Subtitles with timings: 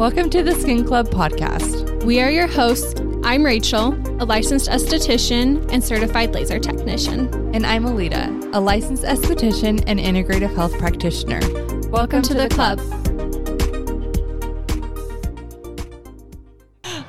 [0.00, 2.04] Welcome to the Skin Club podcast.
[2.04, 2.98] We are your hosts.
[3.22, 7.28] I'm Rachel, a licensed esthetician and certified laser technician.
[7.54, 11.40] And I'm Alita, a licensed esthetician and integrative health practitioner.
[11.40, 12.78] Welcome, Welcome to, to, the, the club.
[12.78, 12.96] club.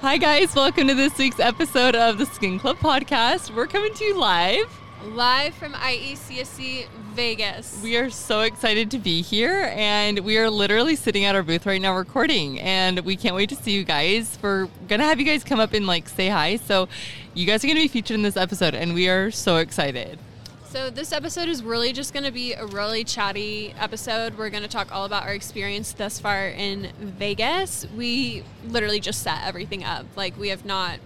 [0.01, 0.53] Hi, guys.
[0.53, 3.55] Welcome to this week's episode of the Skin Club podcast.
[3.55, 4.65] We're coming to you live.
[5.05, 7.79] Live from IECSC Vegas.
[7.83, 11.65] We are so excited to be here, and we are literally sitting at our booth
[11.65, 14.37] right now recording, and we can't wait to see you guys.
[14.41, 16.55] We're gonna have you guys come up and like say hi.
[16.55, 16.87] So,
[17.33, 20.19] you guys are gonna be featured in this episode, and we are so excited.
[20.71, 24.37] So this episode is really just going to be a really chatty episode.
[24.37, 27.85] We're going to talk all about our experience thus far in Vegas.
[27.93, 30.05] We literally just set everything up.
[30.15, 30.99] Like we have not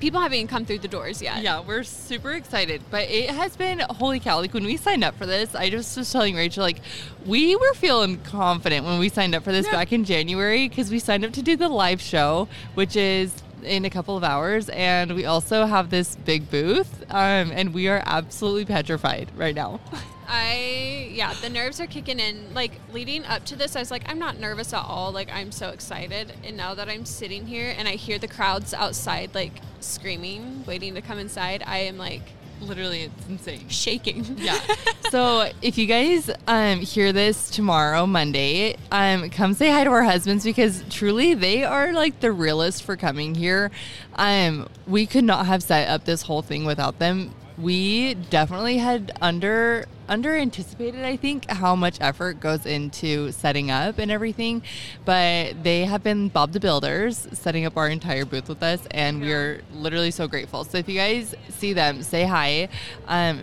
[0.00, 1.42] people haven't even come through the doors yet.
[1.42, 2.82] Yeah, we're super excited.
[2.90, 4.40] But it has been holy cow.
[4.40, 6.80] Like when we signed up for this, I just was telling Rachel, like,
[7.26, 9.72] we were feeling confident when we signed up for this yeah.
[9.72, 13.84] back in January because we signed up to do the live show, which is in
[13.84, 18.02] a couple of hours and we also have this big booth um, and we are
[18.04, 19.80] absolutely petrified right now
[20.28, 22.52] I yeah, the nerves are kicking in.
[22.54, 25.12] Like leading up to this, I was like, I'm not nervous at all.
[25.12, 26.32] Like I'm so excited.
[26.44, 30.94] And now that I'm sitting here and I hear the crowds outside like screaming, waiting
[30.94, 32.22] to come inside, I am like
[32.60, 34.58] literally it's insane shaking yeah
[35.10, 40.02] so if you guys um, hear this tomorrow monday um, come say hi to our
[40.04, 43.70] husbands because truly they are like the realest for coming here
[44.14, 49.12] um, we could not have set up this whole thing without them we definitely had
[49.20, 54.62] under under anticipated i think how much effort goes into setting up and everything
[55.04, 59.20] but they have been bob the builders setting up our entire booth with us and
[59.20, 62.68] we are literally so grateful so if you guys see them say hi
[63.06, 63.42] um,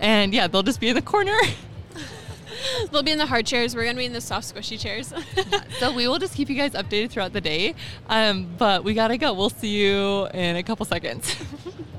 [0.00, 1.38] and yeah they'll just be in the corner
[2.90, 3.74] They'll be in the hard chairs.
[3.74, 5.12] We're going to be in the soft, squishy chairs.
[5.78, 7.74] so we will just keep you guys updated throughout the day.
[8.08, 9.32] Um, but we got to go.
[9.32, 11.34] We'll see you in a couple seconds.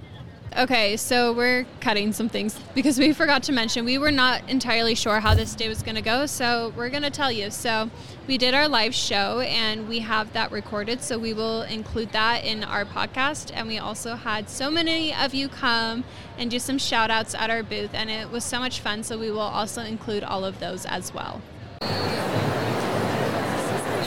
[0.55, 4.93] Okay, so we're cutting some things because we forgot to mention we were not entirely
[4.93, 7.49] sure how this day was going to go, so we're going to tell you.
[7.49, 7.89] So,
[8.27, 12.45] we did our live show and we have that recorded, so we will include that
[12.45, 13.51] in our podcast.
[13.53, 16.03] And we also had so many of you come
[16.37, 19.17] and do some shout outs at our booth, and it was so much fun, so
[19.17, 21.41] we will also include all of those as well.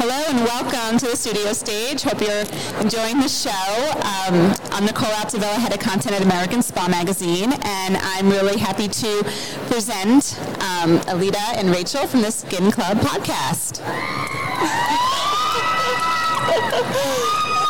[0.09, 2.03] Hello and welcome to the studio stage.
[2.03, 2.45] Hope you're
[2.81, 3.51] enjoying the show.
[3.51, 8.87] Um, I'm Nicole Altavilla, head of content at American Spa Magazine, and I'm really happy
[8.87, 9.25] to
[9.67, 13.81] present um, Alita and Rachel from the Skin Club podcast.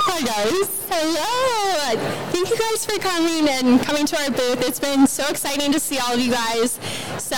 [0.05, 0.69] Hi guys.
[0.91, 1.97] Hello.
[2.33, 4.61] Thank you guys for coming and coming to our booth.
[4.61, 6.79] It's been so exciting to see all of you guys.
[7.17, 7.37] So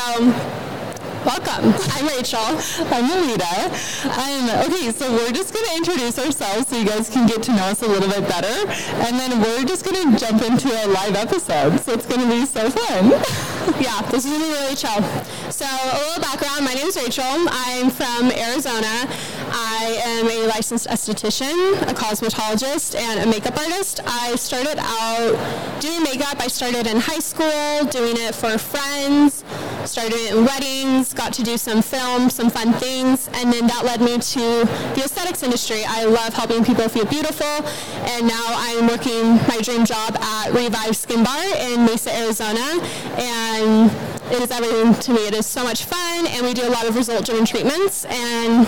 [1.25, 1.75] Welcome.
[1.95, 2.39] I'm Rachel.
[2.39, 3.67] I'm Alita.
[4.07, 7.51] Um, okay, so we're just going to introduce ourselves so you guys can get to
[7.51, 8.71] know us a little bit better,
[9.05, 11.79] and then we're just going to jump into a live episode.
[11.81, 13.11] So it's going to be so fun.
[13.81, 15.03] yeah, this is going to be really chill.
[15.51, 16.65] So a little background.
[16.65, 17.25] My name is Rachel.
[17.27, 19.09] I'm from Arizona.
[19.51, 24.01] I am a licensed esthetician, a cosmetologist, and a makeup artist.
[24.07, 26.41] I started out doing makeup.
[26.41, 29.45] I started in high school, doing it for friends,
[29.85, 34.01] started in weddings, got to do some film, some fun things, and then that led
[34.01, 34.65] me to
[34.95, 35.83] the aesthetics industry.
[35.87, 40.97] I love helping people feel beautiful, and now I'm working my dream job at Revive
[40.97, 42.81] Skin Bar in Mesa, Arizona,
[43.17, 43.91] and
[44.33, 45.27] it is everything to me.
[45.27, 48.67] It is so much fun, and we do a lot of result-driven treatments, and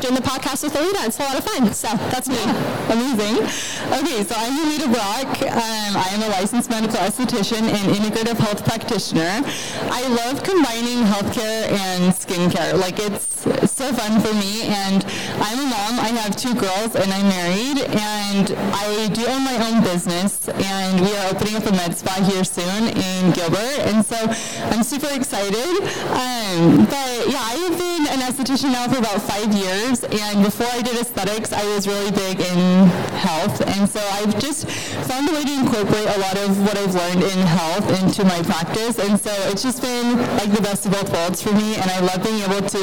[0.00, 1.06] doing the podcast with Alita.
[1.06, 1.72] It's a lot of fun.
[1.74, 2.40] So that's me.
[2.88, 3.36] Amazing.
[3.92, 5.28] Okay, so I'm Alita Brock.
[5.42, 9.42] Um, I am a licensed medical esthetician and integrative health practitioner.
[9.92, 12.78] I love combining healthcare and skincare.
[12.80, 13.26] Like it's
[13.70, 14.62] so fun for me.
[14.72, 15.04] And
[15.36, 16.00] I'm a mom.
[16.00, 17.84] I have two girls and I'm married.
[17.92, 20.48] And I do own my own business.
[20.48, 23.84] And we are opening up a med spa here soon in Gilbert.
[23.92, 24.16] And so
[24.72, 25.76] I'm super excited.
[26.16, 30.04] Um, but yeah, I have been an esthetician now for about five years years.
[30.04, 32.86] And before I did aesthetics, I was really big in
[33.18, 33.60] health.
[33.60, 34.68] And so I've just
[35.08, 38.42] found a way to incorporate a lot of what I've learned in health into my
[38.42, 38.98] practice.
[38.98, 41.76] And so it's just been like the best of both worlds for me.
[41.76, 42.78] And I love being able to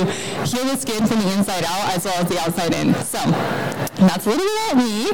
[0.46, 2.94] heal the skin from the inside out as well as the outside in.
[3.04, 3.20] So
[4.08, 5.08] that's a little bit about me.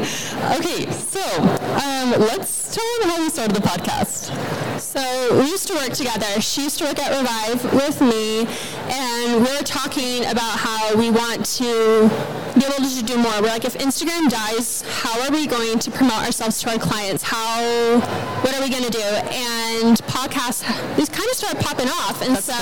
[0.58, 4.73] Okay, so um, let's tell them how we started the podcast.
[4.94, 6.40] So we used to work together.
[6.40, 8.46] She used to work at Revive with me,
[8.94, 12.08] and we were talking about how we want to
[12.54, 13.32] be able to do more.
[13.42, 17.24] We're like, if Instagram dies, how are we going to promote ourselves to our clients?
[17.24, 17.98] How,
[18.44, 19.02] what are we going to do?
[19.02, 20.62] And podcasts,
[20.96, 22.54] these kind of started popping off, and so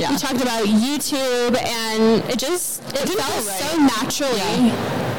[0.00, 0.10] Yeah.
[0.10, 3.60] we talked about YouTube, and it just it didn't felt right.
[3.60, 5.11] so naturally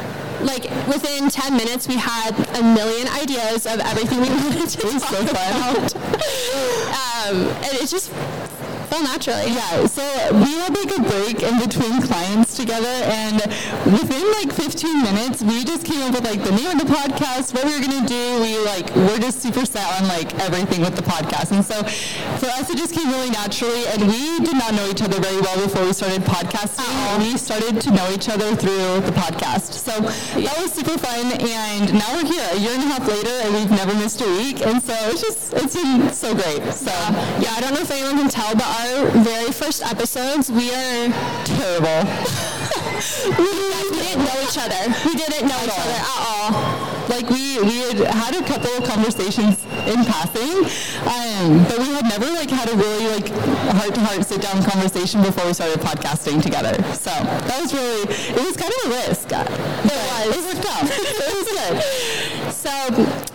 [0.44, 4.92] like within 10 minutes we had a million ideas of everything we wanted to It
[4.94, 5.56] was talk so fun.
[5.56, 5.94] about
[6.94, 8.10] um, and it just
[8.94, 10.02] felt naturally Yeah, so
[10.34, 13.36] we had like a break in between clients together, and
[13.90, 17.54] within like 15 minutes, we just came up with like the name of the podcast,
[17.54, 18.24] what we were gonna do.
[18.40, 21.82] We like we're just super set on like everything with the podcast, and so
[22.38, 23.86] for us, it just came really naturally.
[23.88, 26.86] And we did not know each other very well before we started podcasting.
[26.86, 27.18] Oh.
[27.18, 29.92] We started to know each other through the podcast, so
[30.40, 31.32] that was super fun.
[31.40, 34.30] And now we're here a year and a half later, and we've never missed a
[34.38, 36.62] week, and so it's just it's been so great.
[36.72, 36.92] So
[37.40, 41.08] yeah i don't know if anyone can tell but our very first episodes we are
[41.44, 42.00] terrible.
[43.38, 43.44] we,
[43.90, 45.80] we didn't know each other we didn't know each all.
[45.80, 50.64] other at all Like we we had had a couple of conversations in passing,
[51.04, 53.28] um, but we had never like had a really like
[53.76, 56.72] heart to heart sit down conversation before we started podcasting together.
[56.94, 59.28] So that was really it was kind of a risk.
[59.30, 60.32] It was.
[60.32, 60.84] It worked out.
[60.88, 61.76] it was good.
[62.64, 62.70] So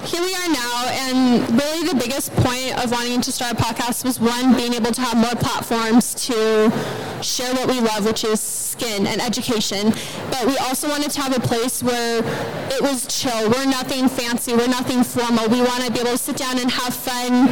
[0.05, 4.03] here we are now, and really the biggest point of wanting to start a podcast
[4.03, 6.71] was one, being able to have more platforms to
[7.21, 9.93] share what we love, which is skin and education.
[10.31, 12.23] But we also wanted to have a place where
[12.71, 13.51] it was chill.
[13.51, 14.55] We're nothing fancy.
[14.55, 15.47] We're nothing formal.
[15.47, 17.49] We want to be able to sit down and have fun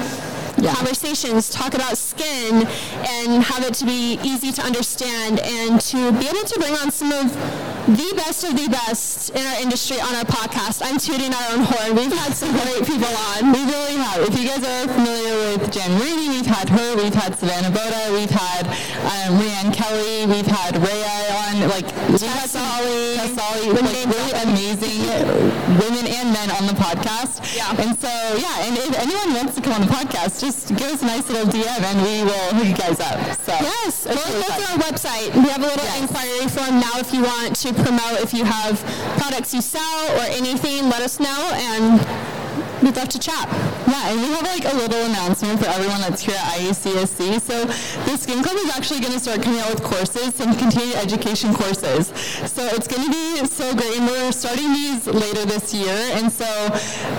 [0.63, 6.27] conversations, talk about skin, and have it to be easy to understand, and to be
[6.27, 7.33] able to bring on some of
[7.87, 10.81] the best of the best in our industry on our podcast.
[10.83, 11.95] I'm tooting our own horn.
[11.95, 13.51] We've had some great people on.
[13.53, 14.21] We really have.
[14.27, 18.11] If you guys are familiar with Jen Rainey, we've had her, we've had Savannah Boda,
[18.13, 21.17] we've had um, Rhiannon Kelly, we've had Rhea
[21.47, 23.15] on, like, we've had some, Ollie.
[23.15, 25.07] Tess Ollie, like, really amazing
[25.79, 27.55] women and men on the podcast.
[27.55, 27.71] Yeah.
[27.81, 31.01] And so, yeah, and if anyone wants to come on the podcast, just give us
[31.01, 33.19] a nice little DM and we will hook you guys up.
[33.43, 34.71] So Yes, go, it's go really through fun.
[34.71, 35.35] our website.
[35.35, 36.01] We have a little Yes.
[36.01, 38.79] inquiry form now if you want to promote, if you have
[39.19, 41.99] products you sell or anything, let us know and
[42.81, 43.47] we'd love to chat.
[43.87, 47.41] Yeah, and we have like a little announcement for everyone that's here at IECSC.
[47.41, 50.95] So the Skin Club is actually going to start coming out with courses, some continuing
[50.97, 52.07] education courses.
[52.49, 56.31] So it's going to be so great, and we're starting these later this year, and
[56.31, 56.47] so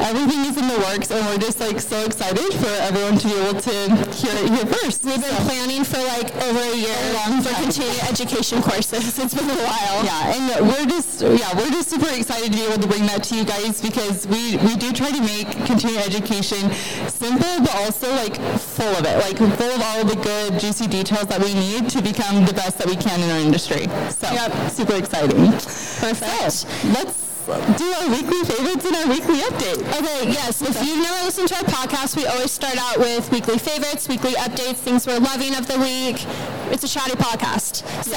[0.05, 3.35] everything is in the works, and we're just like so excited for everyone to be
[3.35, 3.77] able to
[4.15, 5.05] hear it here first.
[5.05, 9.19] We've been planning for like over a year long for continuing education courses.
[9.19, 10.05] It's been a while.
[10.05, 13.25] Yeah, and we're just yeah, we're just super excited to be able to bring that
[13.25, 16.63] to you guys because we we do try to make continuing education
[17.09, 18.37] simple but also like
[18.77, 22.01] full of it, like full of all the good juicy details that we need to
[22.03, 23.85] become the best that we can in our industry.
[24.11, 24.71] So Yep.
[24.71, 25.53] super exciting.
[25.53, 26.53] Perfect.
[26.53, 29.81] So, let's do our weekly favorites and our weekly update.
[29.97, 30.61] Okay, yes.
[30.61, 34.33] If you've never listened to our podcast, we always start out with weekly favorites, weekly
[34.33, 36.27] updates, things we're loving of the week.
[36.71, 37.81] It's a chatty podcast.
[38.05, 38.17] So,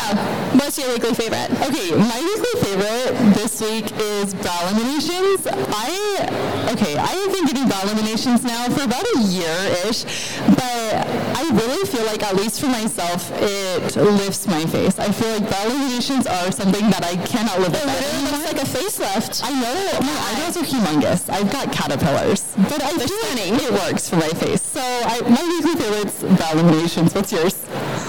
[0.60, 1.50] what's your weekly favorite?
[1.64, 5.48] Okay, my weekly favorite this week is brow laminations.
[5.48, 10.04] I okay, I have been getting brow laminations now for about a year-ish,
[10.50, 11.08] but
[11.40, 15.00] I really feel like, at least for myself, it lifts my face.
[15.00, 18.02] I feel like brow laminations are something that I cannot live It without.
[18.02, 19.21] literally looks like a facelift.
[19.44, 21.30] I know my eyebrows are humongous.
[21.30, 24.62] I've got caterpillars, but I feel like it works for my face.
[24.62, 27.14] So I, my weekly favorite's brow laminations.
[27.14, 27.56] What's yours?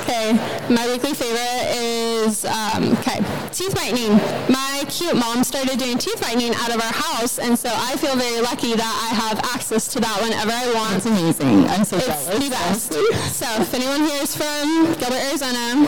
[0.02, 0.32] Okay,
[0.70, 4.12] my weekly favorite is um, okay teeth whitening.
[4.48, 8.16] My cute mom started doing teeth whitening out of our house, and so I feel
[8.16, 10.96] very lucky that I have access to that whenever I want.
[10.96, 11.66] It's amazing.
[11.68, 12.38] I'm so It's jealous.
[12.38, 12.92] the best.
[13.36, 15.84] So if anyone here is from Gilbert, Arizona,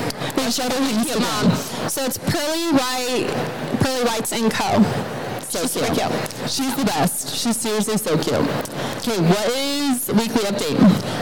[0.51, 1.51] sure to link cute mom.
[1.89, 3.33] So it's Pearly White,
[3.85, 5.24] Pearly Whites and Co.
[5.55, 5.95] So She's cute.
[5.95, 6.51] cute.
[6.51, 7.29] She's the best.
[7.33, 8.35] She's seriously so cute.
[8.99, 10.75] Okay, what is weekly update?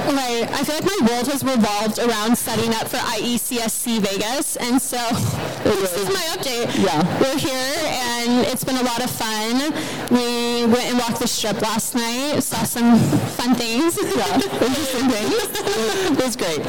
[0.09, 4.81] Okay, I feel like my world has revolved around setting up for IECSC Vegas, and
[4.81, 4.97] so
[5.65, 6.73] this is my update.
[6.83, 6.97] Yeah.
[7.21, 9.75] We're here, and it's been a lot of fun.
[10.09, 12.99] We went and walked the strip last night, saw some
[13.37, 13.99] fun things.
[14.01, 15.45] Yeah, interesting things.
[16.09, 16.65] it was great.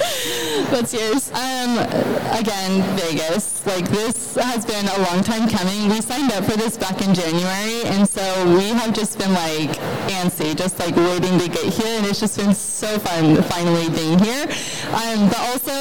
[0.68, 1.32] What's yours?
[1.32, 1.80] Um,
[2.36, 3.66] again, Vegas.
[3.66, 5.88] Like this has been a long time coming.
[5.90, 8.24] We signed up for this back in January, and so
[8.58, 9.70] we have just been like
[10.10, 14.18] antsy, just like waiting to get here, and it's just been so fun finally being
[14.20, 14.44] here.
[14.94, 15.74] Um, but also,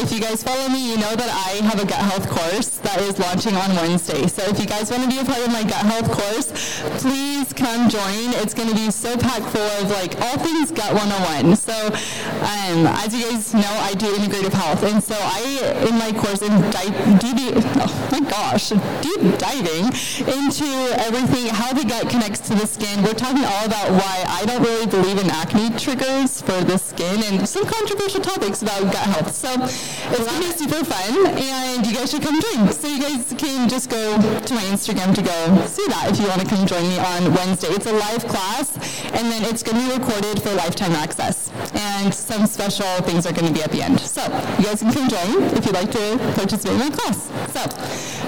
[0.00, 3.00] if you guys follow me, you know that I have a gut health course that
[3.00, 4.26] is launching on Wednesday.
[4.26, 6.52] So if you guys want to be a part of my gut health course,
[7.00, 8.32] please come join.
[8.40, 11.56] It's going to be so packed full of like all things gut 101.
[11.56, 16.12] So um, as you guys know, I do integrative health, and so I in my
[16.12, 18.70] course di- deep, oh my gosh,
[19.02, 19.86] deep diving
[20.26, 20.64] into
[21.14, 23.02] everything, how the gut connects to the skin.
[23.02, 27.22] We're talking all about why I don't really believe in acne triggers for the skin
[27.24, 29.34] and some controversial topics about gut health.
[29.34, 32.70] So it's going to be super fun, and you guys should come join.
[32.72, 36.28] So you guys can just go to my Instagram to go see that if you
[36.28, 37.68] want to come join me on Wednesday.
[37.74, 38.78] It's a live class,
[39.10, 41.50] and then it's going to be recorded for lifetime access.
[41.74, 43.98] And some special things are going to be at the end.
[43.98, 44.22] So
[44.58, 47.26] you guys can come join if you'd like to participate in my class.
[47.50, 47.66] So,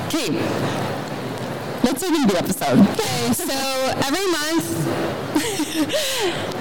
[0.06, 0.81] okay,
[1.84, 2.78] let's open the episode.
[2.94, 3.54] Okay, so
[4.06, 4.64] every month,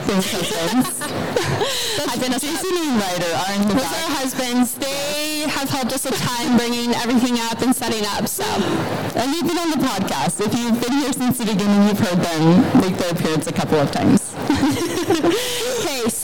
[0.08, 1.02] Thanks, husbands.
[2.10, 4.10] I've been a Jason and Ryder are in the Those back.
[4.10, 4.74] are husbands.
[4.76, 8.28] They have helped us a ton bringing everything up and setting up.
[8.28, 8.44] So,
[9.16, 10.42] And they've been on the podcast.
[10.42, 13.78] If you've been here since the beginning, you've heard them make their appearance a couple
[13.80, 14.34] of times.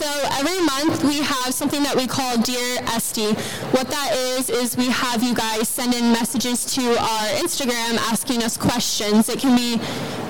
[0.08, 3.32] so every month we have something that we call Dear Esty.
[3.76, 8.42] What that is, is we have you guys send in messages to our Instagram asking
[8.42, 9.28] us questions.
[9.28, 9.78] It can be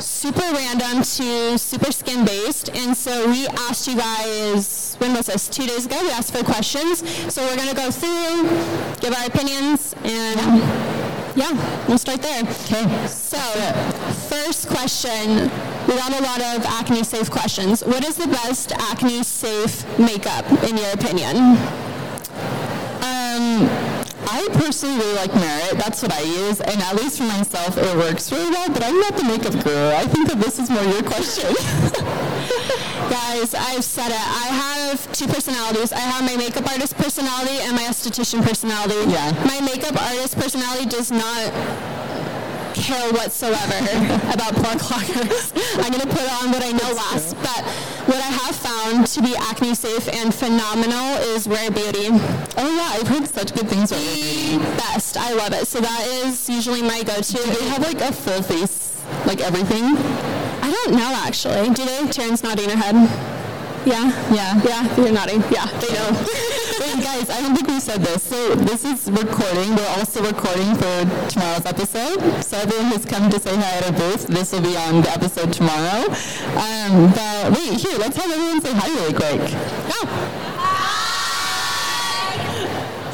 [0.01, 2.71] super random to super skin based.
[2.75, 5.49] And so we asked you guys, when was this?
[5.49, 6.99] Two days ago, we asked for questions.
[7.33, 8.49] So we're going to go through,
[9.01, 10.59] give our opinions, and
[11.37, 12.43] yeah, we'll start there.
[12.43, 13.07] Okay.
[13.07, 13.39] So,
[14.29, 15.51] first question.
[15.89, 17.83] We got a lot of acne safe questions.
[17.83, 21.57] What is the best acne safe makeup in your opinion?
[23.01, 23.65] Um,
[24.29, 25.79] I personally really like Merit.
[25.79, 28.69] That's what I use, and at least for myself, it works really well.
[28.69, 29.89] But I'm not the makeup guru.
[29.97, 31.49] I think that this is more your question.
[33.09, 34.21] Guys, I've said it.
[34.21, 35.95] I have two personalities.
[35.95, 39.11] I have my makeup artist personality and my esthetician personality.
[39.11, 39.33] Yeah.
[39.47, 41.49] My makeup artist personality does not
[42.79, 43.79] care whatsoever
[44.33, 45.53] about pore cloggers.
[45.83, 47.35] I'm going to put on what I know last.
[47.37, 47.65] But
[48.07, 52.09] what I have found to be acne safe and phenomenal is Rare Beauty.
[52.11, 54.61] oh yeah, I've heard such good things about it.
[54.79, 55.17] best.
[55.17, 55.67] I love it.
[55.67, 57.33] So that is usually my go-to.
[57.37, 59.85] Do they have like a full face, like everything?
[60.63, 61.69] I don't know actually.
[61.75, 61.99] Do they?
[62.09, 63.38] Taryn's nodding her head.
[63.87, 64.11] Yeah.
[64.33, 64.61] Yeah.
[64.65, 64.97] Yeah.
[64.97, 65.41] You're nodding.
[65.51, 65.67] Yeah.
[65.81, 66.11] They know.
[66.81, 68.23] Wait, guys, I don't think we said this.
[68.23, 69.75] So this is recording.
[69.77, 72.21] We're also recording for tomorrow's episode.
[72.43, 75.11] So everyone who's come to say hi at our booth, this will be on the
[75.11, 76.05] episode tomorrow.
[76.57, 79.41] Um, but wait, here, let's have everyone say hi really quick.
[79.91, 79.99] Go.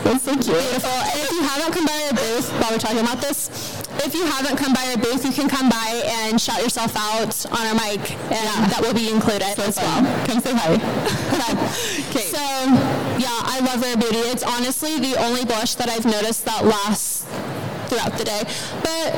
[0.04, 0.46] That's so cute.
[0.46, 0.90] Beautiful.
[0.90, 3.48] And if you haven't come by our booth while we're talking about this,
[4.04, 7.34] if you haven't come by our booth, you can come by and shout yourself out
[7.50, 10.02] on our mic, and that will be included as well.
[10.26, 10.74] Come say hi.
[12.10, 12.30] Okay.
[12.34, 12.40] So,
[13.18, 14.18] yeah, I love Rare Beauty.
[14.18, 17.24] It's honestly the only blush that I've noticed that lasts
[17.88, 18.42] throughout the day.
[18.82, 19.14] But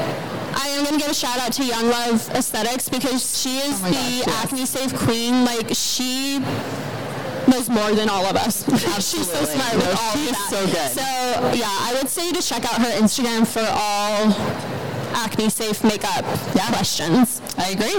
[0.56, 3.80] I am going to give a shout out to Young Love Aesthetics because she is
[3.82, 4.44] Oh the gosh, yes.
[4.44, 5.44] acne safe queen.
[5.44, 6.38] Like, she
[7.48, 8.64] knows more than all of us.
[8.96, 10.48] she's so smart No, with all she's of that.
[10.50, 10.90] so good.
[10.92, 14.75] So, yeah, I would say to check out her Instagram for all
[15.14, 16.68] acne safe makeup yeah.
[16.68, 17.40] questions.
[17.58, 17.96] I agree.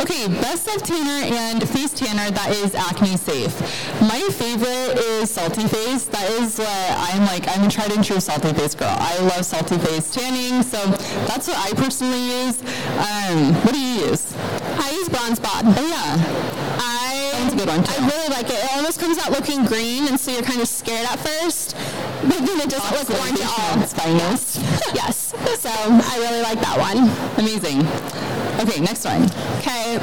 [0.00, 3.54] Okay, best self tanner and face tanner that is acne safe.
[4.00, 6.04] My favorite is salty face.
[6.04, 7.46] That is what I'm like.
[7.48, 8.96] I'm a tried and true salty face girl.
[8.98, 10.78] I love salty face tanning, so
[11.26, 12.60] that's what I personally use.
[12.98, 14.34] Um, what do you use?
[14.78, 15.64] I use Bronze Bod.
[15.66, 17.04] Oh yeah, I
[17.44, 17.92] that's a good one too.
[17.98, 18.73] I really like it.
[18.84, 21.74] Almost comes out looking green, and so you're kind of scared at first,
[22.20, 23.82] but then it doesn't look orange at all.
[23.82, 24.58] It's finest.
[24.94, 27.08] yes, so I really like that one.
[27.38, 27.80] Amazing.
[28.60, 29.22] Okay, next one.
[29.60, 29.98] Okay.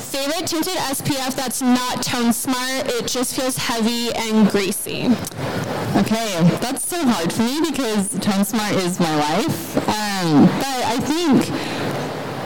[0.00, 2.90] Favorite tinted SPF that's not tone smart.
[2.90, 5.04] It just feels heavy and greasy.
[5.94, 9.76] Okay, that's so hard for me because Tone Smart is my life.
[9.76, 11.48] Um, but I think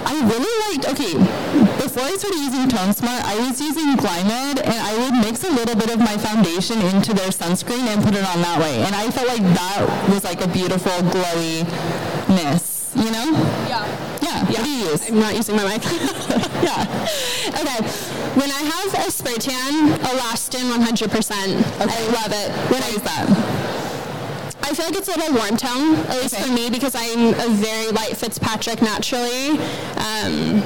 [0.05, 1.66] I really liked, okay,
[1.97, 5.51] before I started using Tone Smart, I was using Glymed and I would mix a
[5.51, 8.83] little bit of my foundation into their sunscreen and put it on that way.
[8.85, 13.33] And I felt like that was like a beautiful glowiness, you know?
[13.65, 13.89] Yeah.
[14.21, 15.09] Yeah, what do you use?
[15.09, 15.81] I'm not using my mic.
[16.61, 16.85] Yeah.
[17.65, 17.81] okay.
[18.37, 21.01] When I have a spray tan, Elastin 100%.
[21.81, 21.89] Okay.
[21.89, 22.51] I love it.
[22.71, 23.25] When I is that?
[24.63, 27.49] I feel like it's a little warm tone, at least for me, because I'm a
[27.57, 29.57] very light Fitzpatrick naturally.
[29.97, 30.63] Um,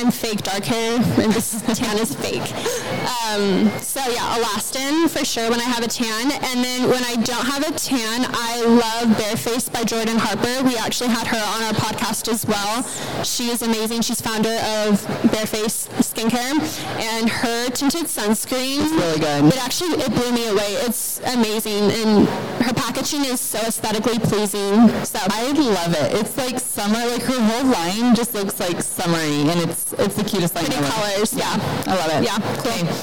[0.00, 2.97] I'm fake dark hair, and this tan is fake.
[3.08, 7.14] Um, so yeah, elastin for sure when I have a tan, and then when I
[7.16, 10.62] don't have a tan, I love Bareface by Jordan Harper.
[10.64, 12.82] We actually had her on our podcast as well.
[13.24, 14.02] She is amazing.
[14.02, 14.52] She's founder
[14.84, 15.00] of
[15.32, 16.60] Bareface Skincare,
[17.00, 18.84] and her tinted sunscreen.
[18.84, 19.44] It's really good.
[19.54, 20.74] It actually it blew me away.
[20.84, 22.28] It's amazing, and
[22.64, 24.88] her packaging is so aesthetically pleasing.
[25.04, 26.12] So I love it.
[26.20, 30.24] It's like summer, like her whole line just looks like summery, and it's it's the
[30.24, 30.92] cutest line pretty ever.
[30.92, 31.32] colors.
[31.34, 31.56] Yeah.
[31.86, 32.24] I love it.
[32.26, 32.68] Yeah, cool.
[32.68, 32.97] Okay.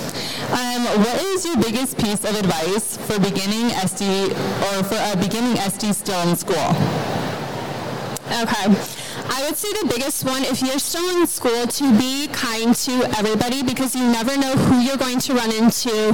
[0.51, 5.55] Um, what is your biggest piece of advice for beginning SD or for a beginning
[5.57, 6.69] SD still in school?
[8.25, 8.75] Okay.
[9.27, 12.91] I would say the biggest one, if you're still in school, to be kind to
[13.17, 16.13] everybody because you never know who you're going to run into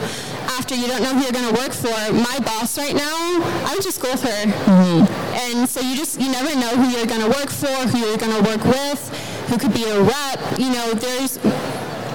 [0.58, 1.92] after you don't know who you're going to work for.
[2.14, 4.42] My boss right now, I went to school with her.
[5.52, 8.18] And so you just, you never know who you're going to work for, who you're
[8.18, 9.02] going to work with,
[9.50, 10.60] who could be a rep.
[10.60, 11.38] You know, there's,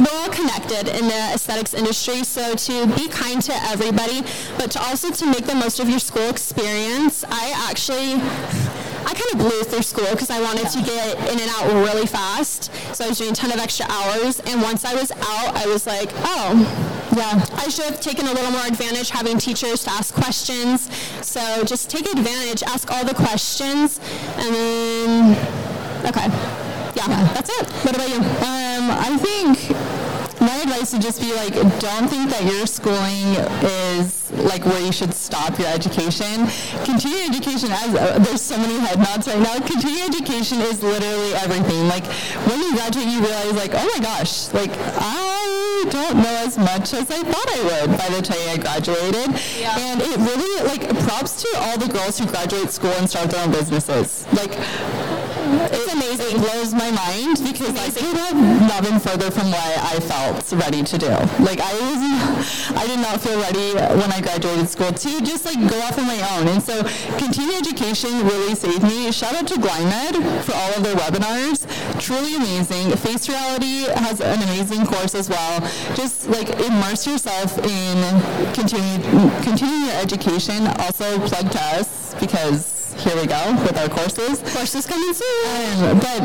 [0.06, 4.22] we're all connected in the aesthetics industry, so to be kind to everybody,
[4.58, 7.25] but to also to make the most of your school experience.
[7.28, 11.50] I actually, I kind of blew through school because I wanted to get in and
[11.50, 12.70] out really fast.
[12.94, 15.66] So I was doing a ton of extra hours, and once I was out, I
[15.66, 16.54] was like, oh,
[17.16, 20.88] yeah, I should have taken a little more advantage having teachers to ask questions.
[21.22, 23.98] So just take advantage, ask all the questions,
[24.36, 26.28] and then, okay.
[26.96, 27.66] Yeah, that's it.
[27.84, 28.16] What about you?
[28.16, 29.96] Um, I think
[30.47, 33.35] my advice would just be like, don't think that your schooling
[33.67, 36.47] is like where you should stop your education.
[36.85, 39.59] Continuing education, as uh, there's so many head nods right now.
[39.67, 41.88] Continuing education is literally everything.
[41.88, 42.07] Like
[42.47, 46.95] when you graduate, you realize like, oh my gosh, like I don't know as much
[46.95, 49.29] as I thought I would by the time I graduated.
[49.59, 49.75] Yeah.
[49.79, 53.45] And it really like props to all the girls who graduate school and start their
[53.45, 54.26] own businesses.
[54.33, 54.53] Like
[55.73, 56.37] it's amazing.
[56.37, 58.37] It blows my mind because I could have
[58.69, 61.09] not been further from what I felt ready to do.
[61.43, 65.59] Like I was, I did not feel ready when I graduated school to just like
[65.69, 66.49] go off on my own.
[66.49, 66.83] And so
[67.19, 69.11] continuing education really saved me.
[69.12, 71.67] Shout out to Glymed for all of their webinars.
[72.00, 72.91] Truly amazing.
[72.97, 75.61] Face Reality has an amazing course as well.
[75.95, 79.00] Just like immerse yourself in continuing
[79.43, 80.67] continuing your education.
[80.79, 84.41] Also plug to us because here we go with our courses.
[84.53, 85.47] Courses coming soon.
[85.85, 86.21] Um, but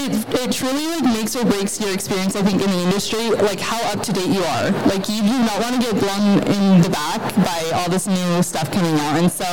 [0.00, 3.60] it, it truly like makes or breaks your experience, I think, in the industry, like
[3.60, 4.70] how up to date you are.
[4.86, 8.42] Like you do not want to get blown in the back by all this new
[8.42, 9.18] stuff coming out.
[9.18, 9.46] And so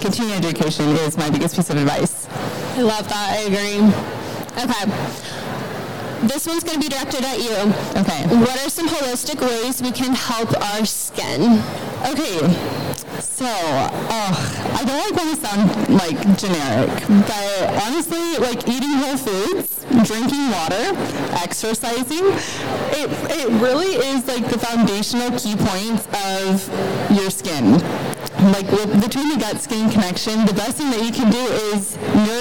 [0.00, 2.28] continuing education is my biggest piece of advice.
[2.76, 3.28] I love that.
[3.32, 3.82] I agree.
[4.62, 4.84] Okay.
[6.26, 7.56] This one's going to be directed at you.
[8.00, 8.26] Okay.
[8.40, 11.62] What are some holistic ways we can help our skin?
[12.06, 12.38] Okay,
[13.28, 16.90] so, I don't when we sound like generic,
[17.26, 20.92] but honestly, like eating whole foods, drinking water,
[21.42, 22.26] exercising,
[22.92, 27.72] it, it really is like the foundational key points of your skin.
[28.52, 31.96] Like between the gut skin connection, the best thing that you can do is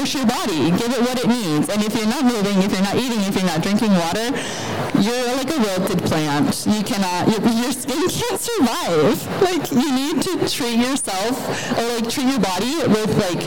[0.06, 1.70] nourish your body, give it what it needs.
[1.70, 4.30] And if you're not moving, if you're not eating, if you're not drinking water,
[5.02, 6.65] you're like a wilted plant.
[6.68, 9.18] You cannot, your, your skin can't survive.
[9.41, 11.36] Like you need to treat yourself
[11.78, 13.41] or like treat your body with like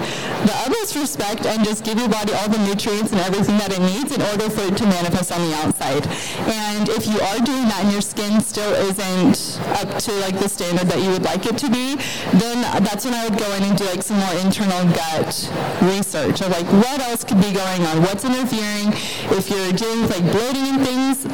[0.46, 3.80] the utmost respect and just give your body all the nutrients and everything that it
[3.80, 6.06] needs in order for it to manifest on the outside.
[6.50, 10.48] And if you are doing that and your skin still isn't up to like the
[10.48, 11.96] standard that you would like it to be,
[12.38, 15.50] then that's when I would go in and do like some more internal gut
[15.82, 18.92] research like what else could be going on, what's interfering.
[19.36, 21.24] If you're dealing with like bloating and things,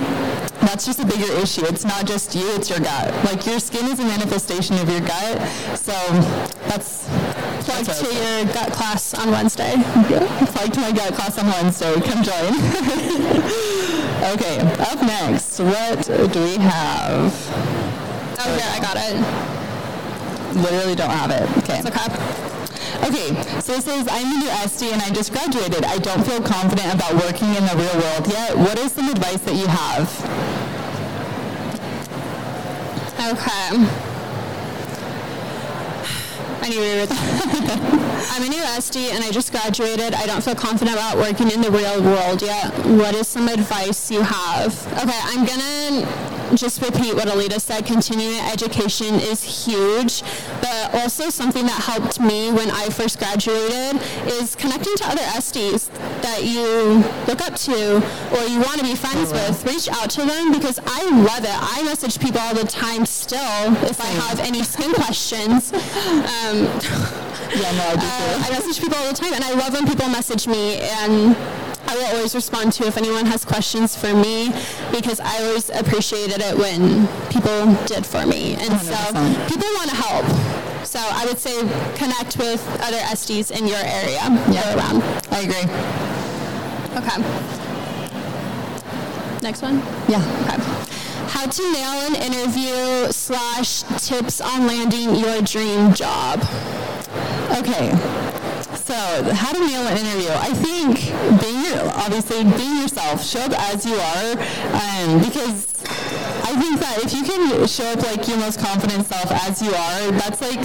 [0.60, 1.64] that's just a bigger issue.
[1.66, 3.12] It's not just you, it's your gut.
[3.24, 5.40] Like your skin is a manifestation of your gut.
[5.76, 5.92] So
[6.68, 7.08] that's
[7.64, 9.72] Plug that's to your gut class on Wednesday.
[9.72, 11.94] plug to my gut class on Wednesday.
[12.00, 12.54] Come join.
[14.34, 17.32] okay, up next, what do we have?
[18.38, 20.56] Oh, yeah, I got it.
[20.56, 21.42] Literally don't have it.
[21.64, 21.78] Okay.
[21.78, 22.53] It's okay.
[23.04, 25.84] Okay, so it says, I'm a new SD and I just graduated.
[25.84, 28.56] I don't feel confident about working in the real world yet.
[28.56, 30.08] What is some advice that you have?
[33.24, 34.04] Okay.
[36.60, 38.30] I to reread that.
[38.32, 40.14] I'm a new SD and I just graduated.
[40.14, 42.72] I don't feel confident about working in the real world yet.
[42.86, 44.72] What is some advice you have?
[44.92, 47.86] Okay, I'm gonna just repeat what Alita said.
[47.86, 50.22] Continuing education is huge,
[50.60, 55.88] but also something that helped me when I first graduated is connecting to other SDs
[56.22, 57.96] that you look up to
[58.36, 59.64] or you want to be friends with.
[59.66, 61.50] Reach out to them because I love it.
[61.50, 65.72] I message people all the time still if I have any skin questions.
[65.72, 66.68] Um,
[67.54, 68.46] Yeah, no, I do uh.
[68.46, 70.78] I message people all the time, and I love when people message me.
[70.80, 71.36] And
[71.86, 74.50] I will always respond to if anyone has questions for me
[74.90, 78.54] because I always appreciated it when people did for me.
[78.54, 79.48] And so 100%.
[79.48, 80.24] people want to help.
[80.86, 81.58] So I would say
[81.96, 84.72] connect with other SDs in your area Yeah.
[84.74, 85.02] or around.
[85.30, 85.66] I agree.
[86.98, 87.18] Okay.
[89.42, 89.78] Next one.
[90.08, 90.22] Yeah.
[90.46, 90.62] Okay.
[91.28, 96.40] How to nail an interview slash tips on landing your dream job.
[97.58, 97.90] Okay.
[98.94, 100.30] So, how to nail an interview?
[100.30, 101.10] I think
[101.42, 104.30] being obviously being yourself, show up as you are,
[104.70, 105.66] um, because
[106.46, 109.74] I think that if you can show up like your most confident self as you
[109.74, 110.62] are, that's like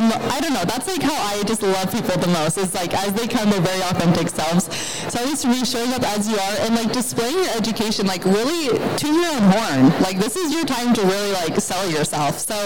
[0.00, 0.64] the mo- I don't know.
[0.64, 2.56] That's like how I just love people the most.
[2.58, 4.64] Is like as they come their very authentic selves.
[5.12, 8.24] So I just be showing up as you are and like displaying your education, like
[8.24, 9.82] really to your own horn.
[10.00, 12.38] Like this is your time to really like sell yourself.
[12.38, 12.56] So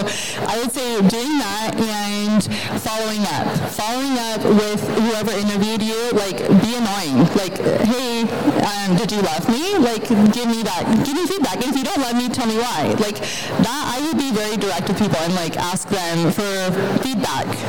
[0.47, 2.43] I would say doing that and
[2.81, 5.99] following up, following up with whoever interviewed you.
[6.11, 7.27] Like be annoying.
[7.35, 8.23] Like hey,
[8.63, 9.77] um, did you love me?
[9.77, 11.55] Like give me that, give me feedback.
[11.55, 12.95] And if you don't love me, tell me why.
[12.99, 17.24] Like that, I would be very direct with people and like ask them for feedback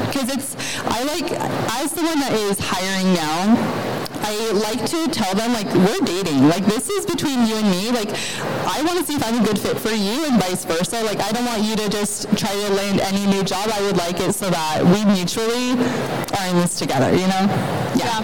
[0.07, 3.97] because it's I like as someone that is hiring now.
[4.29, 6.49] I like to tell them like we're dating.
[6.49, 7.91] Like this is between you and me.
[7.93, 8.11] Like
[8.67, 11.03] I want to see if I'm a good fit for you and vice versa.
[11.05, 13.71] Like I don't want you to just try to land any new job.
[13.73, 15.73] I would like it so that we mutually
[16.39, 17.47] are in this together, you know?
[17.95, 18.19] Yeah.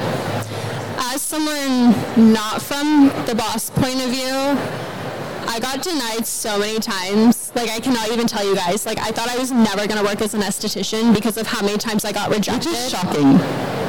[1.15, 1.95] As someone
[2.33, 4.59] not from the boss point of view,
[5.47, 7.42] I got denied so many times.
[7.55, 8.87] Like I cannot even tell you guys.
[8.87, 11.79] Like I thought I was never gonna work as an esthetician because of how many
[11.79, 12.73] times I got Which rejected.
[12.73, 13.27] is shocking.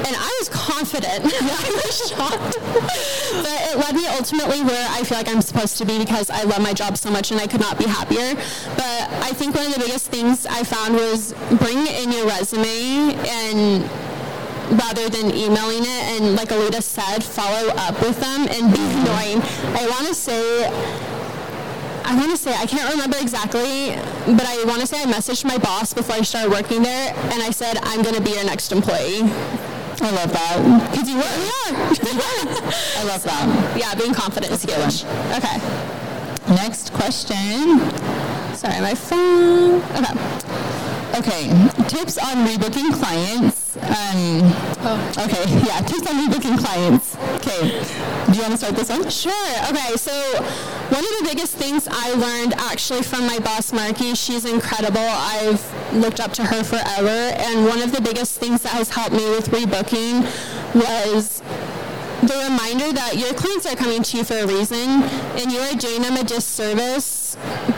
[0.06, 1.24] And I was confident.
[1.26, 2.58] I was shocked.
[2.60, 6.44] but it led me ultimately where I feel like I'm supposed to be because I
[6.44, 8.36] love my job so much and I could not be happier.
[8.76, 13.16] But I think one of the biggest things I found was bring in your resume
[13.28, 13.90] and
[14.80, 19.02] rather than emailing it and like Alita said, follow up with them and be mm-hmm.
[19.02, 19.42] annoying.
[19.76, 20.68] I want to say
[22.06, 23.96] I want to say, I can't remember exactly,
[24.36, 27.42] but I want to say I messaged my boss before I started working there, and
[27.42, 29.22] I said, I'm going to be your next employee.
[30.02, 30.92] I love that.
[30.92, 33.00] Because you were, yeah.
[33.00, 33.78] I love that.
[33.78, 35.06] yeah, being confident is huge.
[35.38, 35.58] Okay.
[36.56, 37.80] Next question.
[38.56, 39.82] Sorry, my phone.
[39.96, 40.73] Okay.
[41.16, 41.48] Okay,
[41.88, 43.78] tips on rebooking clients.
[43.78, 44.74] Um,
[45.16, 47.16] Okay, yeah, tips on rebooking clients.
[47.36, 47.70] Okay,
[48.28, 49.08] do you want to start this one?
[49.10, 49.50] Sure.
[49.70, 49.96] Okay.
[49.96, 50.12] So
[50.90, 55.00] one of the biggest things I learned actually from my boss, Marky, she's incredible.
[55.00, 57.08] I've looked up to her forever.
[57.08, 60.24] And one of the biggest things that has helped me with rebooking
[60.74, 61.42] was
[62.24, 65.04] the reminder that your clients are coming to you for a reason
[65.40, 67.23] and you are doing them a disservice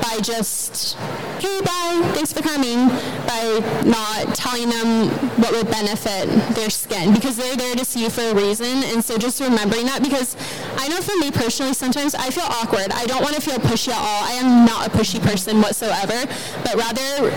[0.01, 0.95] by just,
[1.39, 2.87] hey, bye, thanks for coming,
[3.27, 5.09] by not telling them
[5.41, 8.83] what would benefit their skin because they're there to see you for a reason.
[8.83, 10.35] And so just remembering that because
[10.77, 12.91] I know for me personally, sometimes I feel awkward.
[12.91, 14.23] I don't want to feel pushy at all.
[14.23, 16.25] I am not a pushy person whatsoever,
[16.63, 17.31] but rather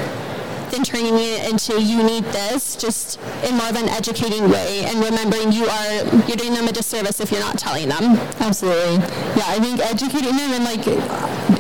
[0.71, 5.03] than turning it into you need this just in more of an educating way and
[5.03, 5.95] remembering you are
[6.29, 8.97] you're doing them a disservice if you're not telling them Absolutely.
[9.37, 10.87] Yeah, I think educating them and like,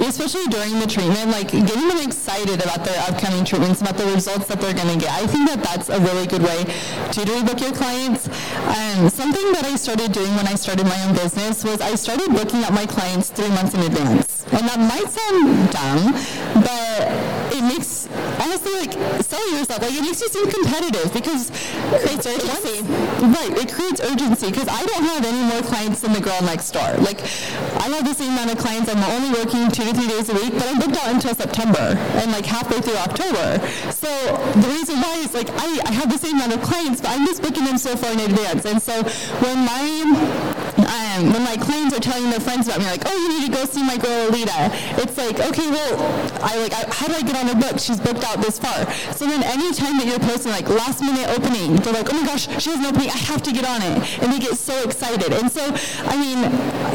[0.01, 4.47] especially during the treatment, like getting them excited about their upcoming treatments, about the results
[4.47, 5.11] that they're going to get.
[5.11, 8.29] I think that that's a really good way to rebook your clients.
[8.29, 12.31] Um, something that I started doing when I started my own business was I started
[12.31, 14.45] booking up my clients three months in advance.
[14.51, 16.13] And that might sound dumb,
[16.65, 16.98] but
[18.39, 18.93] honestly, like,
[19.25, 19.83] sell yourself.
[19.83, 22.85] Like, it makes you seem competitive because it creates urgency.
[23.19, 26.71] Right, it creates urgency because I don't have any more clients than the girl next
[26.71, 26.95] door.
[27.03, 27.21] Like,
[27.83, 28.89] I have the same amount of clients.
[28.89, 31.97] I'm only working two to three days a week, but I'm booked out until September
[32.21, 33.59] and like halfway through October.
[33.91, 34.09] So
[34.55, 37.27] the reason why is like I, I have the same amount of clients, but I'm
[37.27, 38.65] just booking them so far in advance.
[38.65, 39.03] And so
[39.43, 40.48] when my
[41.19, 43.53] um, when my clients are telling their friends about me, like, oh, you need to
[43.53, 44.71] go see my girl Alita.
[45.03, 47.79] It's like, okay, well, I like, I, how do I get on her book?
[47.79, 48.91] She's booked out this far.
[49.15, 52.27] So then any time that you're posting like last minute opening, they're like, oh my
[52.27, 53.11] gosh, she has an opening.
[53.11, 55.33] I have to get on it, and they get so excited.
[55.33, 55.63] And so,
[56.05, 56.39] I mean,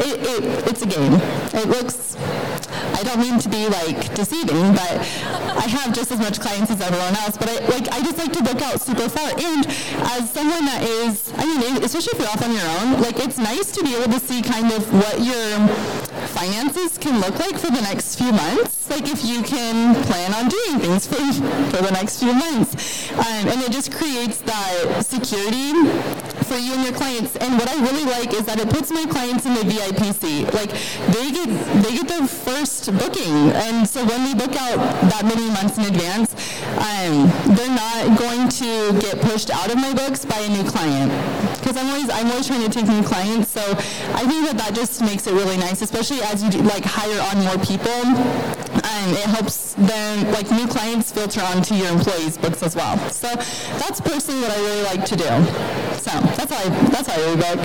[0.00, 1.14] it, it, it's a game.
[1.52, 2.16] It looks.
[2.94, 4.96] I don't mean to be like deceiving, but
[5.58, 7.36] I have just as much clients as everyone else.
[7.36, 9.30] But I like I just like to book out super far.
[9.34, 9.66] And
[10.14, 13.38] as someone that is, I mean, especially if you're off on your own, like it's
[13.38, 15.44] nice to be able to see kind of what your
[16.28, 18.88] finances can look like for the next few months.
[18.90, 21.16] Like if you can plan on doing things for,
[21.74, 23.10] for the next few months.
[23.12, 25.72] Um, and it just creates that security
[26.44, 27.36] for you and your clients.
[27.36, 30.52] And what I really like is that it puts my clients in the VIP seat.
[30.52, 30.70] Like
[31.10, 31.48] they get
[31.82, 33.50] they get their first booking.
[33.66, 34.78] And so when we book out
[35.10, 36.34] that many months in advance,
[36.78, 41.10] um, they're not going to get pushed out of my books by a new client
[41.60, 43.50] because I'm always I'm always trying to take new clients.
[43.50, 43.62] So
[44.14, 47.20] I think that that just makes it really nice, especially as you do, like hire
[47.32, 48.73] on more people.
[48.84, 52.98] Um, it helps them like new clients filter onto your employees' books as well.
[53.10, 53.28] So
[53.80, 55.24] that's personally what I really like to do.
[55.96, 57.60] So that's how I that's how I rebook.